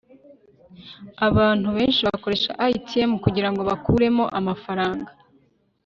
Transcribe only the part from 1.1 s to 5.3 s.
abantu benshi bakoresha atm kugirango bakuremo amafaranga